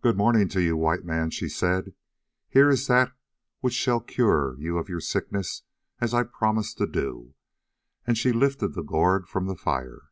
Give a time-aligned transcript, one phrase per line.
[0.00, 1.92] "Good morning to you, White Man," she said;
[2.48, 3.10] "here is that
[3.58, 5.64] which shall cure you of your sickness
[6.00, 7.34] as I promised to do;"
[8.06, 10.10] and she lifted the gourd from the fire.